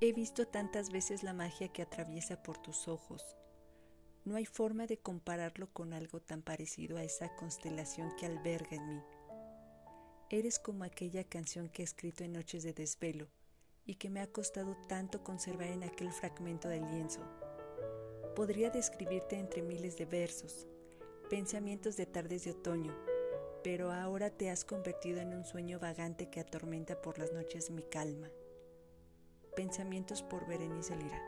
He 0.00 0.12
visto 0.12 0.46
tantas 0.46 0.90
veces 0.90 1.24
la 1.24 1.32
magia 1.32 1.72
que 1.72 1.82
atraviesa 1.82 2.40
por 2.40 2.56
tus 2.56 2.86
ojos. 2.86 3.36
No 4.24 4.36
hay 4.36 4.46
forma 4.46 4.86
de 4.86 4.98
compararlo 4.98 5.72
con 5.72 5.92
algo 5.92 6.20
tan 6.20 6.40
parecido 6.40 6.98
a 6.98 7.02
esa 7.02 7.34
constelación 7.34 8.14
que 8.16 8.26
alberga 8.26 8.76
en 8.76 8.86
mí. 8.86 9.02
Eres 10.30 10.60
como 10.60 10.84
aquella 10.84 11.24
canción 11.24 11.68
que 11.68 11.82
he 11.82 11.84
escrito 11.84 12.22
en 12.22 12.34
noches 12.34 12.62
de 12.62 12.74
desvelo 12.74 13.26
y 13.86 13.96
que 13.96 14.08
me 14.08 14.20
ha 14.20 14.28
costado 14.28 14.76
tanto 14.86 15.24
conservar 15.24 15.66
en 15.66 15.82
aquel 15.82 16.12
fragmento 16.12 16.68
de 16.68 16.80
lienzo. 16.80 17.22
Podría 18.36 18.70
describirte 18.70 19.36
entre 19.36 19.62
miles 19.62 19.96
de 19.96 20.04
versos, 20.04 20.68
pensamientos 21.28 21.96
de 21.96 22.06
tardes 22.06 22.44
de 22.44 22.52
otoño, 22.52 22.96
pero 23.64 23.90
ahora 23.90 24.30
te 24.30 24.48
has 24.48 24.64
convertido 24.64 25.18
en 25.18 25.34
un 25.34 25.44
sueño 25.44 25.80
vagante 25.80 26.30
que 26.30 26.38
atormenta 26.38 27.02
por 27.02 27.18
las 27.18 27.32
noches 27.32 27.70
mi 27.70 27.82
calma. 27.82 28.30
Pensamientos 29.58 30.22
por 30.22 30.46
Berenice 30.46 30.94
Lira. 30.94 31.20